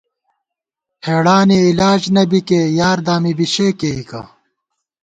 ہېڑانی 1.05 1.57
علاج 1.69 2.01
نہ 2.15 2.23
بِکے 2.29 2.61
یار 2.79 2.97
دامی 3.05 3.33
بی 3.37 3.45
شےکېئیکہ 3.53 4.21